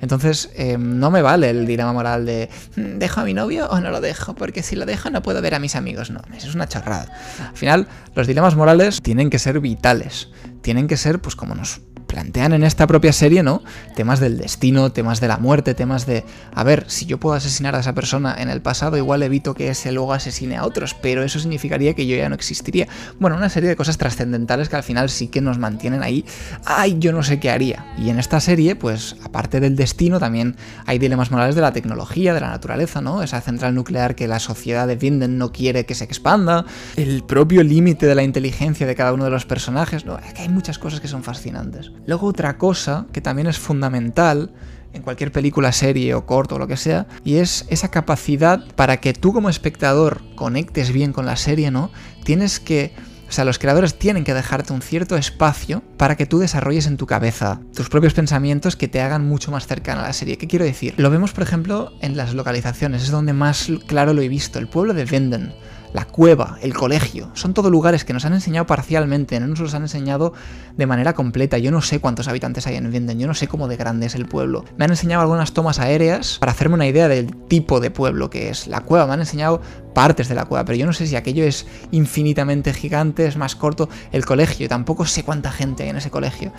Entonces, 0.00 0.48
em, 0.54 0.98
no 0.98 1.10
me 1.10 1.20
vale 1.20 1.50
el 1.50 1.66
dilema 1.66 1.92
moral 1.92 2.24
de 2.24 2.48
mm, 2.74 2.96
¿dejo 2.96 3.20
a 3.20 3.24
mi 3.24 3.34
novio 3.34 3.68
o 3.68 3.78
no 3.78 3.90
lo 3.90 4.00
dejo? 4.00 4.34
Porque 4.34 4.62
si 4.62 4.74
lo 4.74 4.86
dejo 4.86 5.10
no 5.10 5.20
puedo 5.20 5.42
ver 5.42 5.54
a 5.54 5.58
mis 5.58 5.76
amigos. 5.76 6.10
No, 6.10 6.22
es 6.34 6.54
una 6.54 6.66
chorrada. 6.66 7.12
Al 7.46 7.58
final, 7.58 7.88
los 8.14 8.26
dilemas 8.26 8.56
morales 8.56 9.02
tienen 9.02 9.28
que 9.28 9.38
ser 9.38 9.60
vitales. 9.60 10.30
Tienen 10.62 10.86
que 10.86 10.96
ser, 10.96 11.20
pues 11.20 11.36
como 11.36 11.54
nos 11.54 11.82
plantean 12.08 12.54
en 12.54 12.64
esta 12.64 12.88
propia 12.88 13.12
serie, 13.12 13.44
¿no? 13.44 13.62
Temas 13.94 14.18
del 14.18 14.38
destino, 14.38 14.90
temas 14.90 15.20
de 15.20 15.28
la 15.28 15.36
muerte, 15.36 15.74
temas 15.74 16.06
de, 16.06 16.24
a 16.52 16.64
ver, 16.64 16.84
si 16.88 17.06
yo 17.06 17.18
puedo 17.18 17.36
asesinar 17.36 17.76
a 17.76 17.80
esa 17.80 17.94
persona 17.94 18.34
en 18.38 18.50
el 18.50 18.60
pasado, 18.60 18.96
igual 18.96 19.22
evito 19.22 19.54
que 19.54 19.68
ese 19.68 19.92
luego 19.92 20.12
asesine 20.12 20.56
a 20.56 20.64
otros, 20.64 20.94
pero 20.94 21.22
eso 21.22 21.38
significaría 21.38 21.94
que 21.94 22.06
yo 22.06 22.16
ya 22.16 22.28
no 22.28 22.34
existiría. 22.34 22.88
Bueno, 23.20 23.36
una 23.36 23.48
serie 23.48 23.68
de 23.68 23.76
cosas 23.76 23.98
trascendentales 23.98 24.68
que 24.68 24.76
al 24.76 24.82
final 24.82 25.10
sí 25.10 25.28
que 25.28 25.40
nos 25.40 25.58
mantienen 25.58 26.02
ahí. 26.02 26.24
Ay, 26.64 26.96
yo 26.98 27.12
no 27.12 27.22
sé 27.22 27.38
qué 27.38 27.50
haría. 27.50 27.86
Y 27.98 28.10
en 28.10 28.18
esta 28.18 28.40
serie, 28.40 28.74
pues, 28.74 29.16
aparte 29.22 29.60
del 29.60 29.76
destino, 29.76 30.18
también 30.18 30.56
hay 30.86 30.98
dilemas 30.98 31.30
morales 31.30 31.54
de 31.54 31.60
la 31.60 31.72
tecnología, 31.72 32.34
de 32.34 32.40
la 32.40 32.48
naturaleza, 32.48 33.00
¿no? 33.00 33.22
Esa 33.22 33.40
central 33.40 33.74
nuclear 33.74 34.14
que 34.14 34.26
la 34.26 34.38
sociedad 34.38 34.88
de 34.88 34.96
Vinden 34.96 35.38
no 35.38 35.52
quiere 35.52 35.84
que 35.84 35.94
se 35.94 36.04
expanda, 36.04 36.64
el 36.96 37.22
propio 37.24 37.62
límite 37.62 38.06
de 38.06 38.14
la 38.14 38.22
inteligencia 38.22 38.86
de 38.86 38.94
cada 38.94 39.12
uno 39.12 39.24
de 39.24 39.30
los 39.30 39.44
personajes, 39.44 40.06
¿no? 40.06 40.18
Hay 40.36 40.48
muchas 40.48 40.78
cosas 40.78 41.00
que 41.00 41.08
son 41.08 41.22
fascinantes. 41.22 41.92
Luego 42.06 42.26
otra 42.26 42.58
cosa 42.58 43.06
que 43.12 43.20
también 43.20 43.46
es 43.46 43.58
fundamental 43.58 44.52
en 44.92 45.02
cualquier 45.02 45.32
película, 45.32 45.72
serie 45.72 46.14
o 46.14 46.26
corto 46.26 46.56
o 46.56 46.58
lo 46.58 46.66
que 46.66 46.76
sea, 46.76 47.06
y 47.24 47.36
es 47.36 47.66
esa 47.68 47.90
capacidad 47.90 48.64
para 48.74 48.98
que 48.98 49.12
tú 49.12 49.32
como 49.32 49.48
espectador 49.48 50.22
conectes 50.34 50.92
bien 50.92 51.12
con 51.12 51.26
la 51.26 51.36
serie, 51.36 51.70
¿no? 51.70 51.90
Tienes 52.24 52.60
que... 52.60 52.92
O 53.28 53.32
sea, 53.32 53.44
los 53.44 53.58
creadores 53.58 53.98
tienen 53.98 54.24
que 54.24 54.32
dejarte 54.32 54.72
un 54.72 54.80
cierto 54.80 55.14
espacio 55.14 55.82
para 55.98 56.16
que 56.16 56.24
tú 56.24 56.38
desarrolles 56.38 56.86
en 56.86 56.96
tu 56.96 57.04
cabeza 57.04 57.60
tus 57.76 57.90
propios 57.90 58.14
pensamientos 58.14 58.74
que 58.74 58.88
te 58.88 59.02
hagan 59.02 59.28
mucho 59.28 59.50
más 59.50 59.66
cercana 59.66 60.00
a 60.00 60.06
la 60.06 60.12
serie. 60.14 60.38
¿Qué 60.38 60.46
quiero 60.46 60.64
decir? 60.64 60.94
Lo 60.96 61.10
vemos, 61.10 61.32
por 61.32 61.42
ejemplo, 61.42 61.92
en 62.00 62.16
las 62.16 62.32
localizaciones, 62.32 63.02
es 63.02 63.10
donde 63.10 63.34
más 63.34 63.70
claro 63.86 64.14
lo 64.14 64.22
he 64.22 64.28
visto. 64.28 64.58
El 64.58 64.66
pueblo 64.66 64.94
de 64.94 65.04
Venden 65.04 65.52
la 65.92 66.04
cueva, 66.04 66.58
el 66.62 66.74
colegio, 66.74 67.30
son 67.34 67.54
todo 67.54 67.70
lugares 67.70 68.04
que 68.04 68.12
nos 68.12 68.24
han 68.24 68.34
enseñado 68.34 68.66
parcialmente, 68.66 69.40
no 69.40 69.46
nos 69.46 69.60
los 69.60 69.74
han 69.74 69.82
enseñado 69.82 70.34
de 70.76 70.86
manera 70.86 71.14
completa. 71.14 71.58
Yo 71.58 71.70
no 71.70 71.80
sé 71.80 72.00
cuántos 72.00 72.28
habitantes 72.28 72.66
hay 72.66 72.76
en 72.76 72.90
Vinden, 72.90 73.18
yo 73.18 73.26
no 73.26 73.34
sé 73.34 73.48
cómo 73.48 73.68
de 73.68 73.76
grande 73.76 74.06
es 74.06 74.14
el 74.14 74.26
pueblo. 74.26 74.64
Me 74.76 74.84
han 74.84 74.90
enseñado 74.90 75.22
algunas 75.22 75.52
tomas 75.52 75.78
aéreas 75.78 76.38
para 76.38 76.52
hacerme 76.52 76.74
una 76.74 76.86
idea 76.86 77.08
del 77.08 77.34
tipo 77.48 77.80
de 77.80 77.90
pueblo 77.90 78.30
que 78.30 78.50
es. 78.50 78.66
La 78.66 78.80
cueva, 78.80 79.06
me 79.06 79.14
han 79.14 79.20
enseñado 79.20 79.62
partes 79.94 80.28
de 80.28 80.34
la 80.34 80.44
cueva, 80.44 80.64
pero 80.64 80.76
yo 80.76 80.86
no 80.86 80.92
sé 80.92 81.06
si 81.06 81.16
aquello 81.16 81.44
es 81.44 81.66
infinitamente 81.90 82.72
gigante, 82.72 83.26
es 83.26 83.36
más 83.36 83.56
corto. 83.56 83.88
El 84.12 84.24
colegio, 84.24 84.68
tampoco 84.68 85.06
sé 85.06 85.24
cuánta 85.24 85.50
gente 85.50 85.84
hay 85.84 85.90
en 85.90 85.96
ese 85.96 86.10
colegio. 86.10 86.52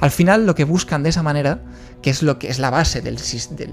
Al 0.00 0.10
final 0.10 0.46
lo 0.46 0.56
que 0.56 0.64
buscan 0.64 1.04
de 1.04 1.10
esa 1.10 1.22
manera, 1.22 1.62
que 2.02 2.10
es 2.10 2.24
lo 2.24 2.40
que 2.40 2.48
es 2.48 2.58
la 2.58 2.70
base 2.70 3.02
del, 3.02 3.18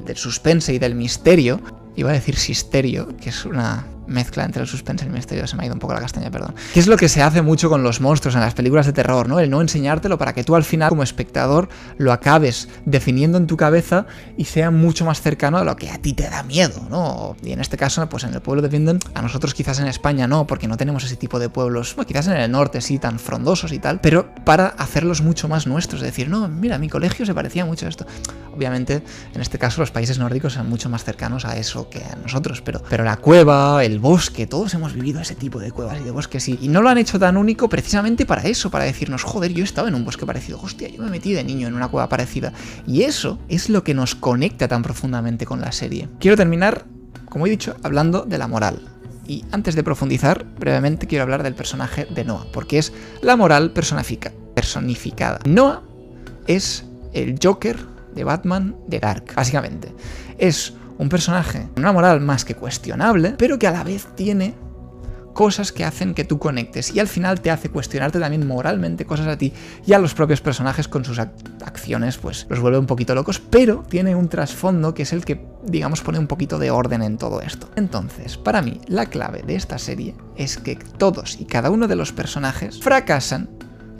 del 0.05 0.17
suspense 0.17 0.71
y 0.71 0.77
del 0.77 0.93
misterio, 0.93 1.59
iba 2.01 2.09
a 2.09 2.13
decir 2.13 2.35
sisterio, 2.35 3.15
que 3.17 3.29
es 3.29 3.45
una 3.45 3.85
mezcla 4.09 4.43
entre 4.43 4.61
el 4.61 4.67
suspense 4.67 5.05
y 5.05 5.07
el 5.07 5.13
misterio, 5.13 5.47
se 5.47 5.55
me 5.55 5.63
ha 5.63 5.65
ido 5.67 5.75
un 5.75 5.79
poco 5.79 5.93
la 5.93 6.01
castaña, 6.01 6.31
perdón. 6.31 6.55
¿Qué 6.73 6.79
es 6.79 6.87
lo 6.87 6.97
que 6.97 7.07
se 7.07 7.21
hace 7.21 7.41
mucho 7.41 7.69
con 7.69 7.83
los 7.83 8.01
monstruos 8.01 8.35
en 8.35 8.41
las 8.41 8.53
películas 8.53 8.85
de 8.85 8.93
terror, 8.93 9.29
¿no? 9.29 9.39
El 9.39 9.49
no 9.49 9.61
enseñártelo 9.61 10.17
para 10.17 10.33
que 10.33 10.43
tú 10.43 10.55
al 10.55 10.63
final, 10.63 10.89
como 10.89 11.03
espectador, 11.03 11.69
lo 11.97 12.11
acabes 12.11 12.67
definiendo 12.85 13.37
en 13.37 13.47
tu 13.47 13.55
cabeza 13.55 14.07
y 14.37 14.45
sea 14.45 14.71
mucho 14.71 15.05
más 15.05 15.21
cercano 15.21 15.57
a 15.57 15.63
lo 15.63 15.75
que 15.75 15.89
a 15.89 15.97
ti 15.99 16.13
te 16.13 16.29
da 16.29 16.43
miedo, 16.43 16.85
¿no? 16.89 17.35
Y 17.43 17.51
en 17.51 17.61
este 17.61 17.77
caso, 17.77 18.07
pues 18.09 18.23
en 18.23 18.33
el 18.33 18.41
pueblo 18.41 18.61
de 18.61 18.69
Vinden, 18.69 18.99
a 19.13 19.21
nosotros 19.21 19.53
quizás 19.53 19.79
en 19.79 19.87
España 19.87 20.27
no, 20.27 20.47
porque 20.47 20.67
no 20.67 20.77
tenemos 20.77 21.03
ese 21.03 21.15
tipo 21.15 21.39
de 21.39 21.49
pueblos, 21.49 21.95
bueno, 21.95 22.07
quizás 22.07 22.27
en 22.27 22.33
el 22.33 22.51
norte 22.51 22.81
sí, 22.81 22.97
tan 22.97 23.19
frondosos 23.19 23.71
y 23.71 23.79
tal, 23.79 24.01
pero 24.01 24.33
para 24.43 24.67
hacerlos 24.67 25.21
mucho 25.21 25.47
más 25.47 25.67
nuestros, 25.67 26.01
decir, 26.01 26.29
no, 26.29 26.47
mira, 26.47 26.77
mi 26.77 26.89
colegio 26.89 27.25
se 27.25 27.33
parecía 27.33 27.65
mucho 27.65 27.85
a 27.85 27.89
esto. 27.89 28.05
Obviamente, 28.55 29.03
en 29.33 29.41
este 29.41 29.59
caso, 29.59 29.81
los 29.81 29.91
países 29.91 30.17
nórdicos 30.17 30.53
son 30.53 30.69
mucho 30.69 30.89
más 30.89 31.03
cercanos 31.03 31.45
a 31.45 31.57
eso 31.57 31.88
que 31.89 32.03
a 32.03 32.15
nosotros, 32.15 32.61
pero, 32.61 32.81
pero 32.89 33.03
la 33.03 33.17
cueva, 33.17 33.83
el 33.83 33.99
bosque, 33.99 34.47
todos 34.47 34.73
hemos 34.73 34.93
vivido 34.93 35.19
ese 35.19 35.35
tipo 35.35 35.59
de 35.59 35.71
cuevas 35.71 35.99
y 35.99 36.03
de 36.03 36.11
bosques 36.11 36.47
y, 36.47 36.57
y 36.61 36.67
no 36.67 36.81
lo 36.81 36.89
han 36.89 36.97
hecho 36.97 37.19
tan 37.19 37.37
único 37.37 37.69
precisamente 37.69 38.25
para 38.25 38.43
eso, 38.43 38.69
para 38.69 38.85
decirnos, 38.85 39.23
joder, 39.23 39.53
yo 39.53 39.61
he 39.61 39.65
estado 39.65 39.87
en 39.87 39.95
un 39.95 40.05
bosque 40.05 40.25
parecido, 40.25 40.59
hostia, 40.61 40.87
yo 40.87 41.01
me 41.01 41.09
metí 41.09 41.33
de 41.33 41.43
niño 41.43 41.67
en 41.67 41.73
una 41.73 41.87
cueva 41.87 42.09
parecida. 42.09 42.53
Y 42.85 43.03
eso 43.03 43.39
es 43.47 43.69
lo 43.69 43.83
que 43.83 43.93
nos 43.93 44.15
conecta 44.15 44.67
tan 44.67 44.83
profundamente 44.83 45.45
con 45.45 45.61
la 45.61 45.71
serie. 45.71 46.09
Quiero 46.19 46.37
terminar, 46.37 46.85
como 47.29 47.47
he 47.47 47.49
dicho, 47.49 47.75
hablando 47.83 48.25
de 48.25 48.37
la 48.37 48.47
moral. 48.47 48.81
Y 49.27 49.45
antes 49.51 49.75
de 49.75 49.83
profundizar, 49.83 50.45
brevemente 50.57 51.05
quiero 51.05 51.23
hablar 51.23 51.43
del 51.43 51.53
personaje 51.53 52.05
de 52.05 52.23
Noah, 52.23 52.47
porque 52.51 52.79
es 52.79 52.91
la 53.21 53.35
moral 53.35 53.71
personificada. 53.71 55.39
Noah 55.45 55.83
es 56.47 56.83
el 57.13 57.37
Joker 57.41 57.77
de 58.15 58.23
Batman 58.23 58.75
de 58.87 58.99
Dark, 58.99 59.33
básicamente. 59.35 59.93
Es 60.39 60.73
un 60.99 61.09
personaje 61.09 61.69
con 61.73 61.83
una 61.83 61.93
moral 61.93 62.21
más 62.21 62.45
que 62.45 62.53
cuestionable, 62.53 63.33
pero 63.37 63.57
que 63.57 63.67
a 63.67 63.71
la 63.71 63.83
vez 63.83 64.07
tiene 64.15 64.53
cosas 65.33 65.71
que 65.71 65.85
hacen 65.85 66.13
que 66.13 66.25
tú 66.25 66.37
conectes 66.37 66.93
y 66.93 66.99
al 66.99 67.07
final 67.07 67.39
te 67.39 67.49
hace 67.49 67.69
cuestionarte 67.69 68.19
también 68.19 68.45
moralmente 68.45 69.05
cosas 69.05 69.27
a 69.27 69.37
ti 69.37 69.53
y 69.85 69.93
a 69.93 69.99
los 69.99 70.13
propios 70.13 70.41
personajes 70.41 70.89
con 70.89 71.05
sus 71.05 71.17
acciones 71.17 72.17
pues 72.17 72.45
los 72.49 72.59
vuelve 72.59 72.77
un 72.77 72.87
poquito 72.87 73.15
locos, 73.15 73.39
pero 73.39 73.83
tiene 73.89 74.15
un 74.15 74.27
trasfondo 74.27 74.93
que 74.93 75.03
es 75.03 75.13
el 75.13 75.23
que 75.23 75.45
digamos 75.63 76.01
pone 76.01 76.19
un 76.19 76.27
poquito 76.27 76.59
de 76.59 76.71
orden 76.71 77.01
en 77.01 77.17
todo 77.17 77.41
esto. 77.41 77.69
Entonces, 77.77 78.37
para 78.37 78.61
mí 78.61 78.81
la 78.87 79.05
clave 79.05 79.43
de 79.43 79.55
esta 79.55 79.77
serie 79.77 80.15
es 80.35 80.57
que 80.57 80.75
todos 80.75 81.39
y 81.39 81.45
cada 81.45 81.69
uno 81.69 81.87
de 81.87 81.95
los 81.95 82.11
personajes 82.11 82.81
fracasan 82.81 83.49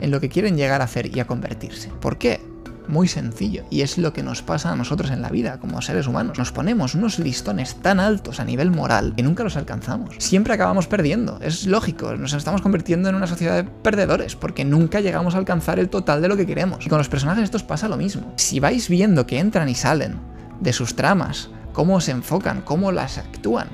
en 0.00 0.10
lo 0.10 0.20
que 0.20 0.28
quieren 0.28 0.58
llegar 0.58 0.82
a 0.82 0.84
hacer 0.84 1.14
y 1.14 1.20
a 1.20 1.26
convertirse. 1.26 1.88
¿Por 2.00 2.18
qué? 2.18 2.49
Muy 2.90 3.08
sencillo. 3.08 3.64
Y 3.70 3.80
es 3.80 3.96
lo 3.96 4.12
que 4.12 4.22
nos 4.22 4.42
pasa 4.42 4.72
a 4.72 4.76
nosotros 4.76 5.10
en 5.10 5.22
la 5.22 5.30
vida, 5.30 5.58
como 5.58 5.80
seres 5.80 6.06
humanos. 6.06 6.38
Nos 6.38 6.52
ponemos 6.52 6.94
unos 6.94 7.18
listones 7.18 7.76
tan 7.76 8.00
altos 8.00 8.40
a 8.40 8.44
nivel 8.44 8.70
moral 8.70 9.14
que 9.16 9.22
nunca 9.22 9.44
los 9.44 9.56
alcanzamos. 9.56 10.14
Siempre 10.18 10.54
acabamos 10.54 10.86
perdiendo. 10.86 11.38
Es 11.40 11.66
lógico, 11.66 12.14
nos 12.16 12.32
estamos 12.32 12.62
convirtiendo 12.62 13.08
en 13.08 13.14
una 13.14 13.26
sociedad 13.26 13.56
de 13.56 13.64
perdedores, 13.64 14.36
porque 14.36 14.64
nunca 14.64 15.00
llegamos 15.00 15.34
a 15.34 15.38
alcanzar 15.38 15.78
el 15.78 15.88
total 15.88 16.20
de 16.20 16.28
lo 16.28 16.36
que 16.36 16.46
queremos. 16.46 16.84
Y 16.84 16.88
con 16.88 16.98
los 16.98 17.08
personajes 17.08 17.44
esto 17.44 17.58
pasa 17.66 17.88
lo 17.88 17.96
mismo. 17.96 18.32
Si 18.36 18.60
vais 18.60 18.88
viendo 18.88 19.26
que 19.26 19.38
entran 19.38 19.68
y 19.68 19.74
salen 19.74 20.18
de 20.60 20.72
sus 20.72 20.96
tramas, 20.96 21.50
cómo 21.72 22.00
se 22.00 22.10
enfocan, 22.10 22.60
cómo 22.62 22.92
las 22.92 23.18
actúan, 23.18 23.68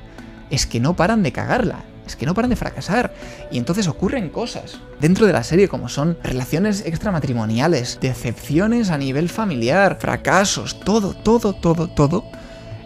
es 0.51 0.67
que 0.67 0.81
no 0.81 0.95
paran 0.95 1.23
de 1.23 1.33
cagarla 1.33 1.85
es 2.07 2.17
que 2.17 2.27
no 2.27 2.35
paran 2.35 2.51
de 2.51 2.57
fracasar. 2.57 3.13
Y 3.51 3.59
entonces 3.59 3.89
ocurren 3.89 4.31
cosas 4.31 4.79
dentro 5.01 5.27
de 5.27 5.33
la 5.33 5.43
serie 5.43 5.69
como 5.69 5.89
son 5.89 6.17
relaciones 6.23 6.85
extramatrimoniales, 6.87 7.99
decepciones 8.01 8.91
a 8.91 8.99
nivel 8.99 9.29
familiar, 9.29 9.99
fracasos, 10.01 10.81
todo, 10.81 11.15
todo, 11.15 11.53
todo, 11.55 11.89
todo. 11.89 12.25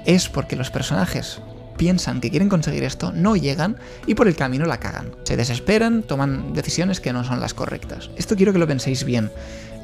Es 0.06 0.28
porque 0.28 0.56
los 0.56 0.70
personajes 0.70 1.40
piensan 1.80 2.20
que 2.20 2.28
quieren 2.28 2.50
conseguir 2.50 2.84
esto, 2.84 3.10
no 3.10 3.36
llegan 3.36 3.78
y 4.06 4.14
por 4.14 4.28
el 4.28 4.36
camino 4.36 4.66
la 4.66 4.80
cagan. 4.80 5.12
Se 5.24 5.38
desesperan, 5.38 6.02
toman 6.02 6.52
decisiones 6.52 7.00
que 7.00 7.12
no 7.14 7.24
son 7.24 7.40
las 7.40 7.54
correctas. 7.54 8.10
Esto 8.16 8.36
quiero 8.36 8.52
que 8.52 8.58
lo 8.58 8.66
penséis 8.66 9.04
bien. 9.04 9.30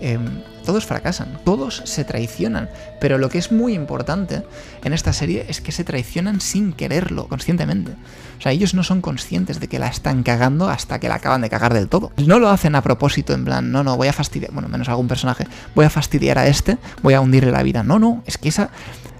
Em, 0.00 0.42
todos 0.64 0.84
fracasan, 0.84 1.38
todos 1.44 1.82
se 1.84 2.04
traicionan, 2.04 2.68
pero 3.00 3.18
lo 3.18 3.28
que 3.28 3.38
es 3.38 3.52
muy 3.52 3.72
importante 3.72 4.42
en 4.82 4.92
esta 4.92 5.12
serie 5.12 5.46
es 5.48 5.60
que 5.60 5.70
se 5.70 5.84
traicionan 5.84 6.40
sin 6.40 6.72
quererlo, 6.72 7.28
conscientemente. 7.28 7.92
O 8.38 8.42
sea, 8.42 8.52
ellos 8.52 8.74
no 8.74 8.82
son 8.82 9.00
conscientes 9.00 9.60
de 9.60 9.68
que 9.68 9.78
la 9.78 9.86
están 9.86 10.22
cagando 10.24 10.68
hasta 10.68 10.98
que 10.98 11.08
la 11.08 11.14
acaban 11.14 11.40
de 11.40 11.50
cagar 11.50 11.72
del 11.72 11.88
todo. 11.88 12.10
No 12.16 12.38
lo 12.40 12.50
hacen 12.50 12.74
a 12.74 12.82
propósito, 12.82 13.32
en 13.32 13.44
plan, 13.44 13.70
no, 13.70 13.84
no, 13.84 13.96
voy 13.96 14.08
a 14.08 14.12
fastidiar, 14.12 14.52
bueno, 14.52 14.68
menos 14.68 14.88
algún 14.88 15.08
personaje, 15.08 15.46
voy 15.74 15.86
a 15.86 15.90
fastidiar 15.90 16.36
a 16.38 16.48
este, 16.48 16.78
voy 17.02 17.14
a 17.14 17.20
hundirle 17.20 17.52
la 17.52 17.62
vida. 17.62 17.82
No, 17.82 17.98
no, 17.98 18.22
es 18.26 18.36
que 18.36 18.48
esa 18.48 18.70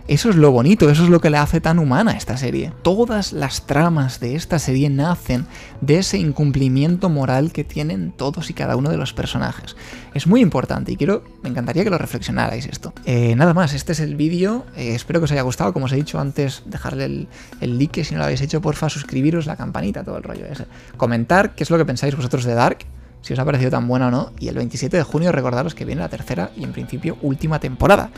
eso 0.08 0.30
es 0.30 0.36
lo 0.36 0.52
bonito, 0.52 0.88
eso 0.88 1.02
es 1.02 1.08
lo 1.08 1.20
que 1.20 1.30
le 1.30 1.36
hace 1.36 1.60
tan 1.60 1.78
humana 1.80 2.12
esta 2.12 2.36
serie. 2.36 2.72
Todas 2.82 3.32
las 3.32 3.66
tramas 3.66 4.20
de 4.20 4.36
esta 4.36 4.58
serie 4.58 4.88
nacen 4.88 5.46
de 5.80 5.98
ese 5.98 6.18
incumplimiento 6.18 7.08
moral 7.08 7.50
que 7.52 7.64
tienen 7.64 8.12
todos 8.12 8.48
y 8.50 8.54
cada 8.54 8.76
uno 8.76 8.90
de 8.90 8.96
los 8.96 9.12
personajes. 9.12 9.76
Es 10.14 10.26
muy 10.26 10.40
importante 10.40 10.92
y 10.92 10.96
quiero, 10.96 11.24
me 11.42 11.48
encantaría 11.48 11.82
que 11.82 11.90
lo 11.90 11.98
reflexionarais 11.98 12.66
esto. 12.66 12.92
Eh, 13.04 13.34
nada 13.34 13.52
más, 13.52 13.74
este 13.74 13.92
es 13.92 14.00
el 14.00 14.14
vídeo, 14.14 14.64
eh, 14.76 14.94
espero 14.94 15.18
que 15.18 15.24
os 15.24 15.32
haya 15.32 15.42
gustado, 15.42 15.72
como 15.72 15.86
os 15.86 15.92
he 15.92 15.96
dicho 15.96 16.20
antes, 16.20 16.62
dejarle 16.66 17.04
el, 17.04 17.28
el 17.60 17.78
like 17.78 18.04
si 18.04 18.14
no 18.14 18.18
lo 18.18 18.24
habéis 18.24 18.42
hecho, 18.42 18.60
porfa, 18.60 18.88
suscribiros, 18.88 19.46
la 19.46 19.56
campanita, 19.56 20.04
todo 20.04 20.18
el 20.18 20.22
rollo 20.22 20.46
ese. 20.46 20.66
Comentar 20.96 21.56
qué 21.56 21.64
es 21.64 21.70
lo 21.70 21.78
que 21.78 21.84
pensáis 21.84 22.14
vosotros 22.14 22.44
de 22.44 22.54
Dark, 22.54 22.78
si 23.22 23.32
os 23.32 23.38
ha 23.40 23.44
parecido 23.44 23.72
tan 23.72 23.88
buena 23.88 24.06
o 24.06 24.10
no, 24.12 24.32
y 24.38 24.46
el 24.46 24.54
27 24.54 24.96
de 24.96 25.02
junio 25.02 25.32
recordaros 25.32 25.74
que 25.74 25.84
viene 25.84 26.00
la 26.00 26.08
tercera 26.08 26.52
y 26.56 26.62
en 26.62 26.72
principio 26.72 27.18
última 27.22 27.58
temporada. 27.58 28.10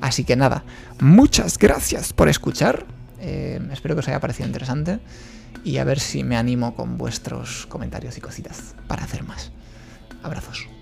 Así 0.00 0.24
que 0.24 0.36
nada, 0.36 0.64
muchas 1.00 1.58
gracias 1.58 2.12
por 2.12 2.28
escuchar. 2.28 2.86
Eh, 3.20 3.60
espero 3.72 3.94
que 3.94 4.00
os 4.00 4.08
haya 4.08 4.20
parecido 4.20 4.46
interesante 4.46 5.00
y 5.64 5.78
a 5.78 5.84
ver 5.84 5.98
si 5.98 6.22
me 6.22 6.36
animo 6.36 6.74
con 6.74 6.98
vuestros 6.98 7.66
comentarios 7.66 8.16
y 8.16 8.20
cositas 8.20 8.74
para 8.86 9.04
hacer 9.04 9.24
más. 9.24 9.50
Abrazos. 10.22 10.77